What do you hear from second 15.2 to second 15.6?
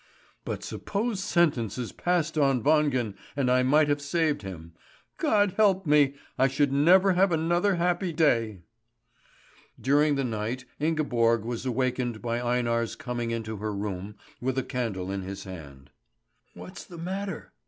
his